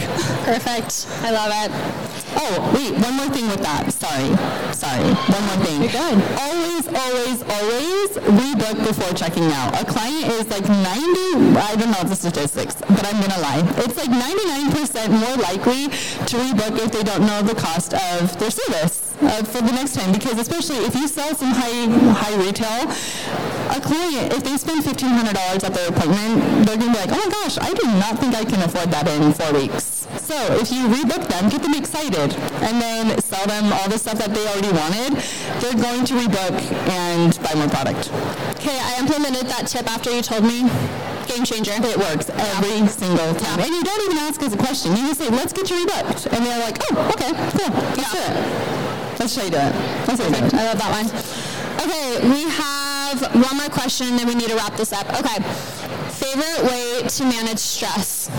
[0.46, 1.08] Perfect.
[1.24, 2.20] I love it.
[2.36, 3.92] Oh, wait, one more thing with that.
[3.92, 4.32] Sorry.
[4.72, 5.12] Sorry.
[5.28, 5.82] One more thing.
[5.82, 6.18] You're good.
[6.40, 9.76] Always, always, always rebook before checking out.
[9.82, 13.64] A client is like 90, I don't know the statistics, but I'm going to lie.
[13.84, 18.52] It's like 99% more likely to rebook if they don't know the cost of their
[18.52, 20.12] service uh, for the next time.
[20.12, 22.90] Because especially if you sell some high, high retail,
[23.76, 27.22] a client, if they spend $1,500 at their appointment, they're going to be like, oh
[27.24, 30.08] my gosh, I do not think I can afford that in four weeks.
[30.18, 32.34] So if you rebook them, get them excited,
[32.66, 35.22] and then sell them all the stuff that they already wanted,
[35.62, 36.58] they're going to rebook
[36.90, 38.10] and buy more product.
[38.58, 40.70] Okay, I implemented that tip after you told me.
[41.28, 41.74] Game changer.
[41.74, 43.60] It works every single time.
[43.60, 44.98] And you don't even ask us a question.
[44.98, 46.26] You just say, let's get you rebooked.
[46.34, 47.70] And they're like, oh, okay, cool.
[47.96, 48.79] Let's do it.
[49.20, 49.76] Let's show you do it.
[50.08, 50.54] Let's do it.
[50.54, 51.08] I love that one.
[51.84, 55.08] Okay, we have one more question and then we need to wrap this up.
[55.10, 55.44] Okay.
[56.20, 58.30] Favorite way to manage stress?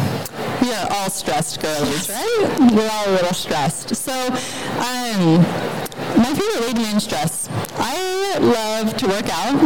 [0.63, 2.57] We are all stressed girlies, right?
[2.73, 3.95] We're all a little stressed.
[3.95, 5.41] So, um,
[6.17, 7.49] my favorite way to manage stress.
[7.77, 9.63] I love to work out,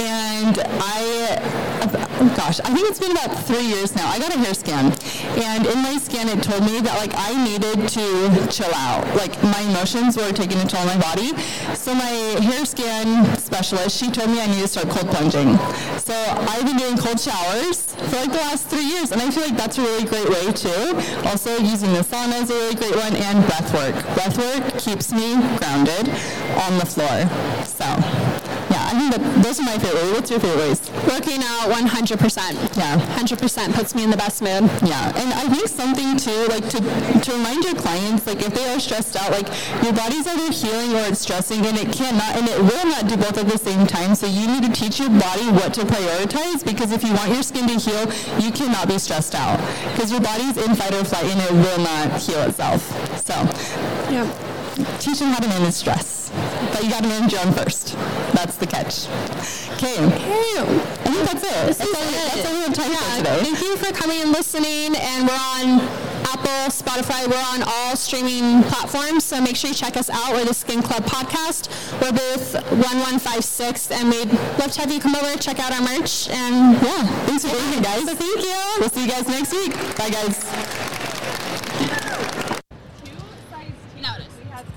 [0.00, 4.08] and I, oh gosh, I think it's been about three years now.
[4.08, 4.92] I got a hair scan,
[5.40, 9.04] and in my scan it told me that like I needed to chill out.
[9.16, 11.32] Like my emotions were taking a toll on my body.
[11.74, 12.12] So my
[12.44, 15.56] hair scan specialist, she told me I need to start cold plunging.
[15.98, 19.44] So I've been doing cold showers for like the last three years, and I feel
[19.44, 20.96] like that's a really great way too.
[21.24, 23.96] Also, using the sauna is a really great one, and breath work.
[24.14, 26.08] Breath work keeps me grounded
[26.68, 27.24] on the floor.
[27.64, 27.88] So,
[28.90, 30.10] I think that those are my favorite.
[30.12, 30.80] What's your favorite ways?
[31.06, 32.76] Working out 100%.
[32.76, 32.98] Yeah.
[33.16, 34.66] 100% puts me in the best mood.
[34.82, 38.66] Yeah, and I think something too, like to, to remind your clients, like if they
[38.74, 39.46] are stressed out, like
[39.82, 43.16] your body's either healing or it's stressing, and it cannot, and it will not do
[43.16, 44.14] both at the same time.
[44.14, 47.42] So you need to teach your body what to prioritize, because if you want your
[47.42, 48.10] skin to heal,
[48.42, 49.58] you cannot be stressed out,
[49.92, 52.82] because your body's in fight or flight, and it will not heal itself.
[53.24, 53.34] So,
[54.10, 54.26] Yeah.
[54.98, 56.30] Teach them how to manage stress,
[56.72, 57.96] but you got to manage your own first.
[58.34, 59.06] That's the catch.
[59.76, 61.78] Okay, I think that's it.
[61.78, 63.38] That's, all, that's all we have time for today.
[63.42, 64.94] Thank you for coming and listening.
[64.96, 65.80] And we're on
[66.28, 67.26] Apple, Spotify.
[67.26, 69.24] We're on all streaming platforms.
[69.24, 70.32] So make sure you check us out.
[70.32, 71.68] We're the Skin Club Podcast.
[72.00, 73.90] We're booth 1156.
[73.90, 76.28] And we'd love to have you come over, check out our merch.
[76.28, 78.04] And Yeah, thanks for being here, guys.
[78.04, 78.60] so thank you.
[78.80, 79.72] We'll see you guys next week.
[79.96, 80.39] Bye, guys.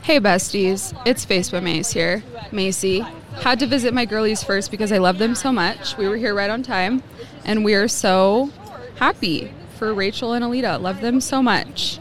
[0.03, 2.23] Hey besties, it's Facebook Mace here.
[2.51, 3.05] Macy.
[3.39, 5.95] Had to visit my girlies first because I love them so much.
[5.95, 7.01] We were here right on time,
[7.45, 8.51] and we are so
[8.95, 10.81] happy for Rachel and Alita.
[10.81, 11.99] Love them so much.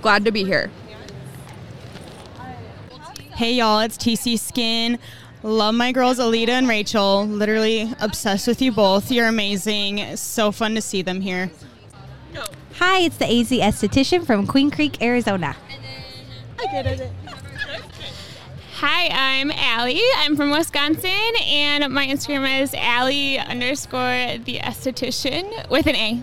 [0.00, 0.70] Glad to be here.
[3.34, 4.98] Hey y'all, it's TC Skin.
[5.42, 7.26] Love my girls Alita and Rachel.
[7.26, 9.12] Literally obsessed with you both.
[9.12, 10.16] You're amazing.
[10.16, 11.50] So fun to see them here.
[12.76, 15.54] Hi, it's the AZ esthetician from Queen Creek, Arizona.
[18.84, 20.02] Hi, I'm Allie.
[20.16, 26.20] I'm from Wisconsin, and my Instagram is Allie underscore the esthetician with an A.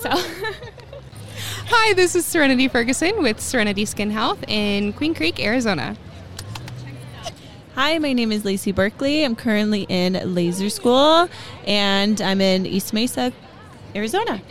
[0.00, 0.10] So,
[1.68, 5.96] Hi, this is Serenity Ferguson with Serenity Skin Health in Queen Creek, Arizona.
[7.76, 9.22] Hi, my name is Lacey Berkeley.
[9.22, 11.28] I'm currently in laser school
[11.68, 13.32] and I'm in East Mesa,
[13.94, 14.42] Arizona.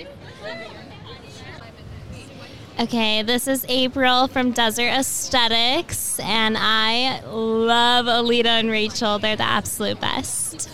[2.79, 9.19] Okay, this is April from Desert Aesthetics, and I love Alita and Rachel.
[9.19, 10.69] They're the absolute best.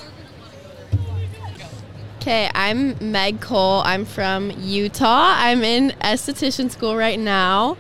[2.21, 3.81] Okay, I'm Meg Cole.
[3.83, 5.33] I'm from Utah.
[5.35, 7.77] I'm in esthetician school right now,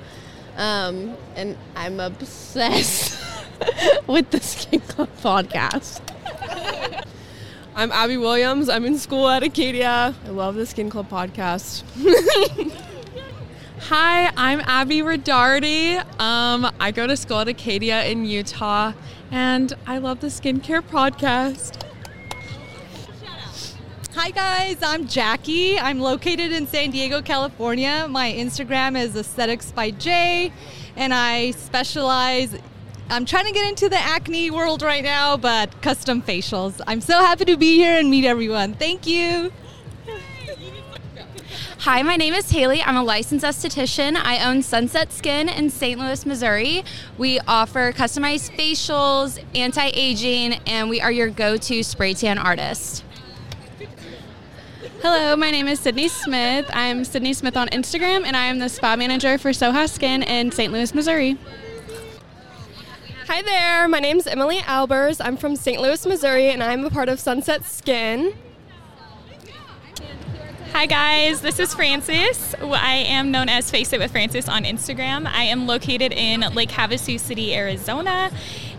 [0.57, 3.17] um, and I'm obsessed
[4.07, 6.01] with the Skin Club podcast.
[7.75, 8.67] I'm Abby Williams.
[8.67, 10.13] I'm in school at Acaydia.
[10.25, 11.83] I love the Skin Club podcast.
[13.79, 15.97] Hi, I'm Abby Rodardi.
[16.19, 18.93] Um, I go to school at Acaydia in Utah,
[19.31, 21.81] and I love the skincare podcast.
[24.15, 25.79] Hi guys, I'm Jackie.
[25.79, 28.07] I'm located in San Diego, California.
[28.09, 30.51] My Instagram is Aesthetics by Jay,
[30.95, 32.57] and I specialize.
[33.09, 36.81] I'm trying to get into the acne world right now, but custom facials.
[36.87, 38.73] I'm so happy to be here and meet everyone.
[38.73, 39.53] Thank you.
[41.81, 42.81] Hi, my name is Haley.
[42.81, 44.15] I'm a licensed esthetician.
[44.17, 45.99] I own Sunset Skin in St.
[45.99, 46.83] Louis, Missouri.
[47.19, 53.03] We offer customized facials, anti aging, and we are your go to spray tan artist.
[55.03, 56.65] Hello, my name is Sydney Smith.
[56.73, 60.51] I'm Sydney Smith on Instagram, and I am the spa manager for Soha Skin in
[60.51, 60.73] St.
[60.73, 61.37] Louis, Missouri.
[63.27, 65.21] Hi there, my name is Emily Albers.
[65.23, 65.79] I'm from St.
[65.79, 68.33] Louis, Missouri, and I'm a part of Sunset Skin.
[70.77, 72.53] Hi guys, this is Francis.
[72.61, 75.25] I am known as Face It with Francis on Instagram.
[75.25, 78.29] I am located in Lake Havasu City, Arizona,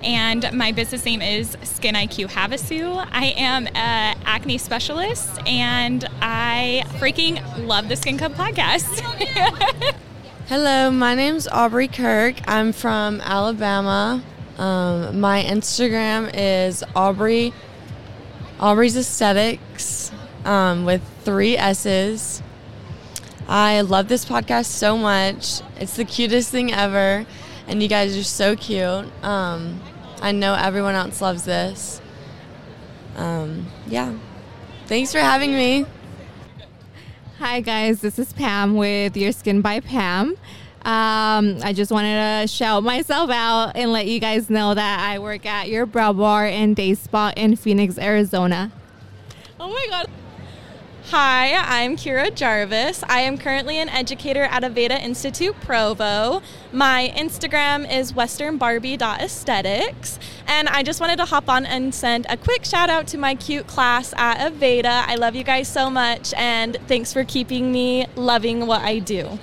[0.04, 3.04] and my business name is Skin IQ Havasu.
[3.10, 9.00] I am an acne specialist, and I freaking love the Skin Club podcast.
[10.46, 12.36] Hello, my name's Aubrey Kirk.
[12.46, 14.22] I'm from Alabama.
[14.56, 17.52] Um, my Instagram is Aubrey
[18.60, 20.07] Aubrey's Aesthetics
[20.44, 22.42] um, with three S's.
[23.48, 25.62] I love this podcast so much.
[25.76, 27.24] It's the cutest thing ever,
[27.66, 29.06] and you guys are so cute.
[29.24, 29.80] Um,
[30.20, 32.00] I know everyone else loves this.
[33.16, 34.14] Um, yeah.
[34.86, 35.86] Thanks for having me.
[37.38, 38.00] Hi, guys.
[38.00, 40.36] This is Pam with Your Skin by Pam.
[40.84, 45.18] Um, I just wanted to shout myself out and let you guys know that I
[45.18, 48.72] work at your brow bar and day spa in Phoenix, Arizona.
[49.60, 50.06] Oh my God.
[51.10, 53.02] Hi, I'm Kira Jarvis.
[53.08, 56.42] I am currently an educator at Aveda Institute Provo.
[56.70, 60.18] My Instagram is westernbarbie.aesthetics.
[60.46, 63.34] And I just wanted to hop on and send a quick shout out to my
[63.34, 65.04] cute class at Aveda.
[65.06, 69.38] I love you guys so much, and thanks for keeping me loving what I do.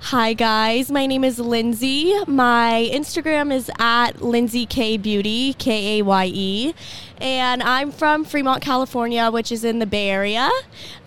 [0.00, 2.14] Hi guys, my name is Lindsay.
[2.26, 6.74] My Instagram is at Lindsay Kaye Beauty, K A Y E,
[7.20, 10.48] and I'm from Fremont, California, which is in the Bay Area.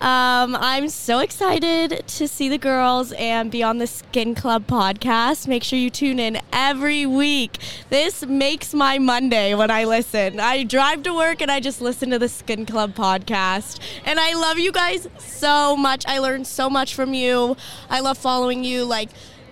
[0.02, 5.47] Um, I'm so excited to see the girls and be on the Skin Club podcast.
[5.47, 7.58] Make sure you tune in every week.
[7.89, 10.39] This makes my Monday when I listen.
[10.39, 14.34] I drive to work and I just listen to the Skin Club podcast, and I
[14.34, 16.06] love you guys so much.
[16.06, 17.56] I learned so much from you.
[17.89, 19.10] I love following you like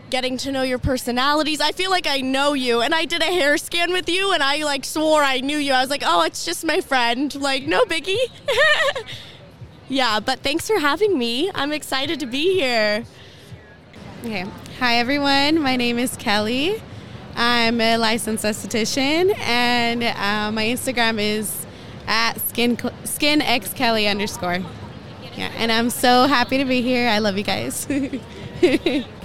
[0.10, 1.62] getting to know your personalities.
[1.62, 4.42] I feel like I know you and I did a hair scan with you and
[4.42, 5.74] I like swore I knew you.
[5.74, 8.18] I was like, "Oh, it's just my friend." Like, no biggie.
[9.90, 11.52] yeah, but thanks for having me.
[11.54, 13.06] I'm excited to be here.
[14.24, 14.46] Okay.
[14.80, 15.62] Hi, everyone.
[15.62, 16.82] My name is Kelly.
[17.36, 21.66] I'm a licensed esthetician, and uh, my Instagram is
[22.08, 24.60] at skin skin x Kelly underscore.
[25.36, 27.08] Yeah, and I'm so happy to be here.
[27.08, 27.88] I love you guys.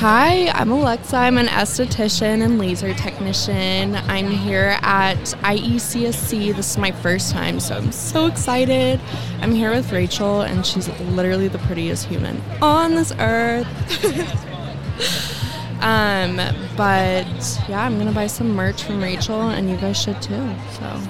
[0.00, 1.16] Hi, I'm Alexa.
[1.16, 3.94] I'm an esthetician and laser technician.
[3.94, 6.54] I'm here at IECSC.
[6.54, 9.00] This is my first time, so I'm so excited.
[9.40, 13.66] I'm here with Rachel, and she's literally the prettiest human on this earth.
[15.80, 16.36] um,
[16.76, 20.54] but yeah, I'm gonna buy some merch from Rachel, and you guys should too.
[20.72, 21.00] So,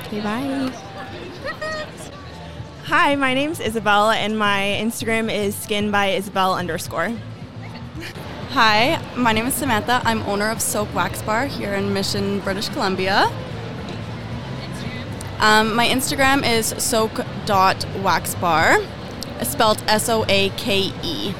[0.00, 0.70] okay, bye.
[2.84, 7.16] Hi, my name's Isabel, and my Instagram is skin by Isabel underscore.
[8.60, 10.02] Hi, my name is Samantha.
[10.04, 13.30] I'm owner of Soak Wax Bar here in Mission, British Columbia.
[15.38, 18.84] Um, my Instagram is soak.waxbar,
[19.44, 21.34] spelled S O A K E.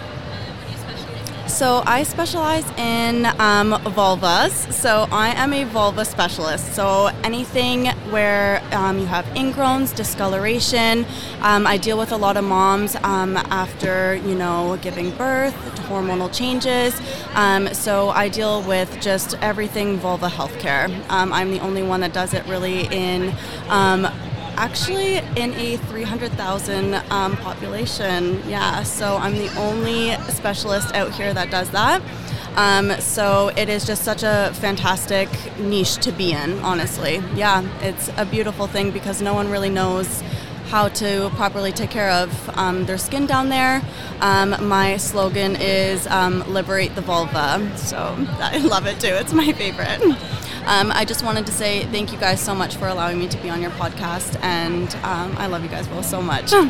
[1.59, 4.73] So I specialize in um, vulvas.
[4.73, 6.73] So I am a vulva specialist.
[6.75, 11.05] So anything where um, you have ingrowns, discoloration.
[11.41, 15.53] Um, I deal with a lot of moms um, after you know giving birth,
[15.89, 16.95] hormonal changes.
[17.35, 20.89] Um, so I deal with just everything vulva healthcare.
[21.11, 23.35] Um, I'm the only one that does it really in
[24.59, 28.43] actually in a 300,000 um, population.
[28.49, 32.03] Yeah, so I'm the only specialist out here that does that.
[32.57, 35.29] Um, so it is just such a fantastic
[35.61, 37.23] niche to be in, honestly.
[37.37, 40.23] Yeah, it's a beautiful thing because no one really knows
[40.67, 43.81] how to properly take care of um, their skin down there.
[44.21, 47.73] Um, my slogan is um, liberate the vulva.
[47.77, 47.97] So
[48.41, 49.07] I love it too.
[49.15, 50.01] It's my favorite.
[50.69, 53.39] Um, I just wanted to say thank you guys so much for allowing me to
[53.39, 56.53] be on your podcast, and um, I love you guys both so much.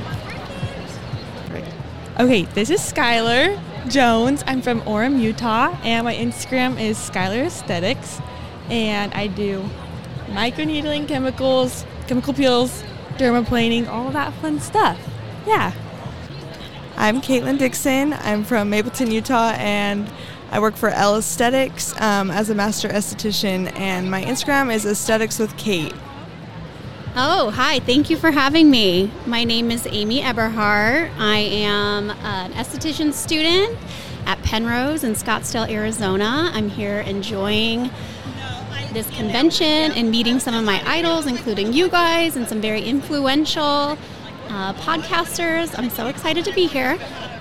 [2.21, 3.57] Okay, this is Skylar
[3.89, 4.43] Jones.
[4.45, 8.21] I'm from Orem, Utah, and my Instagram is Skylar Aesthetics,
[8.71, 9.65] and I do
[10.27, 12.83] microneedling, chemicals, chemical peels,
[13.19, 14.99] dermaplaning, all that fun stuff.
[15.47, 15.73] Yeah.
[16.97, 18.13] I'm Caitlin Dixon.
[18.13, 20.11] I'm from Mapleton, Utah, and
[20.51, 25.39] I work for L Aesthetics um, as a master esthetician, and my Instagram is Aesthetics
[25.39, 25.95] with Kate.
[27.17, 27.81] Oh, hi.
[27.81, 29.11] Thank you for having me.
[29.27, 31.11] My name is Amy Eberhart.
[31.19, 33.77] I am an esthetician student
[34.25, 36.51] at Penrose in Scottsdale, Arizona.
[36.55, 37.91] I'm here enjoying
[38.93, 43.99] this convention and meeting some of my idols, including you guys and some very influential
[44.49, 45.79] uh, podcasters.
[45.79, 46.99] I'm so excited to be here.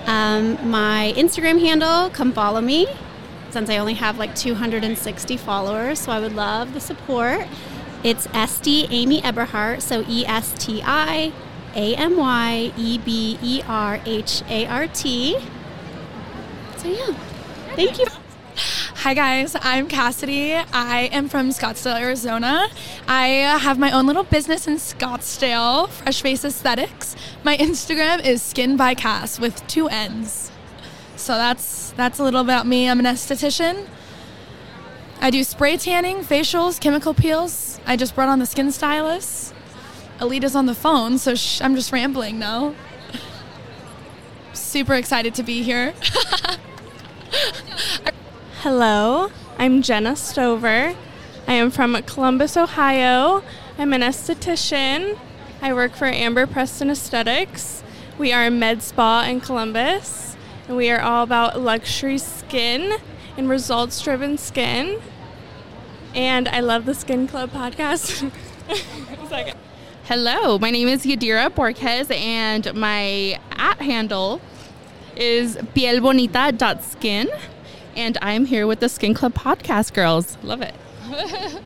[0.08, 2.88] Um, my Instagram handle, come follow me,
[3.50, 7.46] since I only have like 260 followers, so I would love the support.
[8.04, 11.34] It's SD Amy Eberhart, so E S T I
[11.75, 15.38] A M Y E B E R H A R T.
[16.77, 17.13] So, yeah,
[17.75, 18.06] thank you.
[19.08, 20.54] Hi guys, I'm Cassidy.
[20.54, 22.68] I am from Scottsdale, Arizona.
[23.08, 23.28] I
[23.58, 27.16] have my own little business in Scottsdale, Fresh Face Aesthetics.
[27.42, 30.52] My Instagram is Skin by Cass with two N's.
[31.16, 32.90] So that's that's a little about me.
[32.90, 33.88] I'm an esthetician.
[35.22, 37.80] I do spray tanning, facials, chemical peels.
[37.86, 39.56] I just brought on the skin stylist.
[40.20, 42.76] Alita's on the phone, so sh- I'm just rambling now.
[44.52, 45.94] Super excited to be here.
[48.70, 50.94] Hello, I'm Jenna Stover.
[51.48, 53.42] I am from Columbus, Ohio.
[53.78, 55.18] I'm an esthetician.
[55.62, 57.82] I work for Amber Preston Aesthetics.
[58.18, 60.36] We are a med spa in Columbus,
[60.68, 63.00] and we are all about luxury skin
[63.38, 65.00] and results driven skin.
[66.13, 68.30] And I love the Skin Club podcast.
[70.04, 74.42] Hello, my name is Yadira Borges, and my at handle
[75.15, 77.30] is pielbonita.skin.
[77.98, 80.37] And I'm here with the Skin Club podcast girls.
[80.43, 80.75] Love it.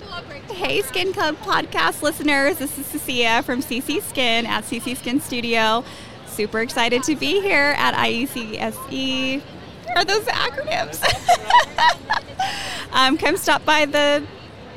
[0.47, 2.59] Hey, Skin Club podcast listeners.
[2.59, 5.83] This is Cecilia from CC Skin at CC Skin Studio.
[6.27, 9.41] Super excited to be here at IECSE.
[9.95, 11.03] Are those the acronyms?
[12.91, 14.23] um, come stop by the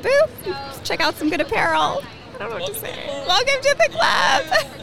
[0.01, 2.03] booth, check out some good apparel.
[2.33, 3.23] I don't know what to say.
[3.27, 4.81] Welcome to the club.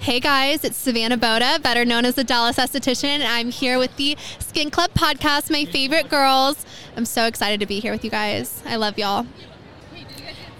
[0.00, 3.94] Hey guys, it's Savannah Boda, better known as the Dallas Esthetician, and I'm here with
[3.96, 6.64] the Skin Club podcast, my favorite girls.
[6.96, 8.62] I'm so excited to be here with you guys.
[8.64, 9.26] I love y'all.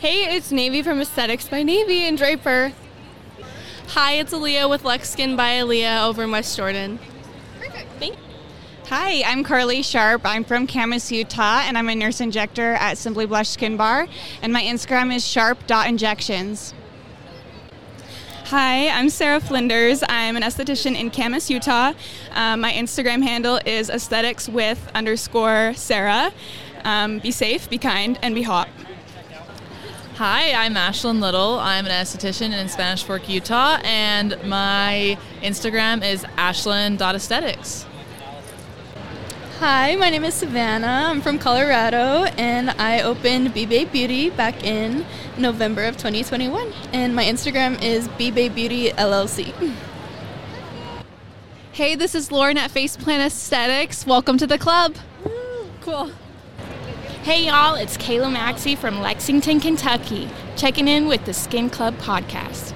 [0.00, 2.72] Hey, it's Navy from Aesthetics by Navy and Draper.
[3.88, 6.98] Hi, it's Aaliyah with Lex Skin by Aaliyah over in West Jordan.
[7.58, 8.18] Perfect.
[8.88, 10.22] Hi, I'm Carly Sharp.
[10.24, 14.08] I'm from Kamas, Utah, and I'm a nurse injector at Simply Blush Skin Bar.
[14.42, 16.74] And my Instagram is sharp.injections.
[18.50, 20.02] Hi, I'm Sarah Flinders.
[20.08, 21.92] I'm an esthetician in Kamas, Utah.
[22.32, 26.32] Um, my Instagram handle is aesthetics with underscore Sarah.
[26.82, 28.70] Um, be safe, be kind, and be hot.
[30.14, 31.58] Hi, I'm Ashlyn Little.
[31.58, 37.84] I'm an esthetician in Spanish Fork, Utah, and my Instagram is ashlyn.aesthetics.
[39.60, 41.08] Hi, my name is Savannah.
[41.10, 45.04] I'm from Colorado, and I opened B-Bay Beauty back in
[45.36, 46.72] November of 2021.
[46.92, 49.52] And my Instagram is B-Bay Beauty LLC.
[51.72, 54.06] Hey, this is Lauren at Faceplant Aesthetics.
[54.06, 54.94] Welcome to the club.
[55.80, 56.12] Cool.
[57.24, 62.74] Hey y'all, it's Kayla Maxey from Lexington, Kentucky, checking in with the Skin Club podcast.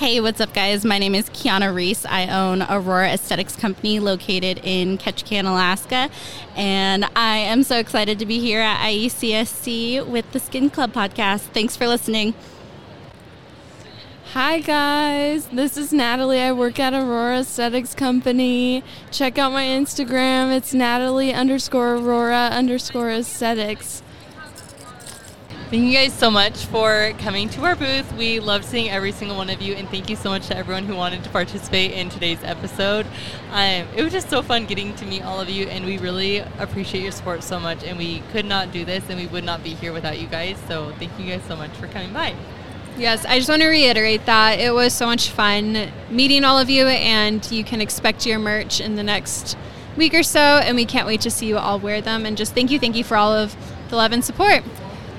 [0.00, 0.82] Hey, what's up, guys?
[0.82, 2.06] My name is Kiana Reese.
[2.06, 6.08] I own Aurora Aesthetics Company located in Ketchikan, Alaska.
[6.56, 11.40] And I am so excited to be here at IECSC with the Skin Club podcast.
[11.52, 12.32] Thanks for listening.
[14.32, 16.40] Hi guys, this is Natalie.
[16.40, 18.82] I work at Aurora Aesthetics Company.
[19.10, 20.56] Check out my Instagram.
[20.56, 24.02] It's Natalie underscore Aurora underscore aesthetics.
[25.70, 28.12] Thank you guys so much for coming to our booth.
[28.14, 30.84] We love seeing every single one of you, and thank you so much to everyone
[30.84, 33.06] who wanted to participate in today's episode.
[33.52, 36.38] Um, it was just so fun getting to meet all of you, and we really
[36.38, 37.84] appreciate your support so much.
[37.84, 40.56] And we could not do this, and we would not be here without you guys.
[40.66, 42.34] So thank you guys so much for coming by.
[42.98, 46.68] Yes, I just want to reiterate that it was so much fun meeting all of
[46.68, 49.56] you, and you can expect your merch in the next
[49.96, 52.26] week or so, and we can't wait to see you all wear them.
[52.26, 53.54] And just thank you, thank you for all of
[53.88, 54.64] the love and support.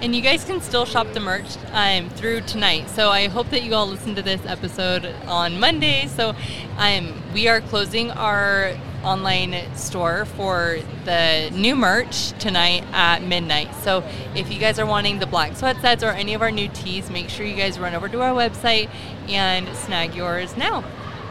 [0.02, 2.89] And you guys can still shop the merch um, through tonight.
[2.89, 6.08] So I hope that you all listen to this episode on Monday.
[6.08, 6.36] So
[6.78, 13.74] um, we are closing our online store for the new merch tonight at midnight.
[13.84, 14.04] So
[14.36, 17.10] if you guys are wanting the black sweat sets or any of our new tees,
[17.12, 18.89] make sure you guys run over to our website
[19.28, 20.84] and snag yours now.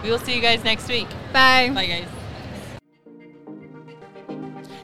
[0.05, 1.09] We will see you guys next week.
[1.33, 1.71] Bye.
[1.75, 2.20] Bye, guys.